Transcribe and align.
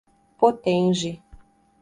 Potengi 0.39 1.11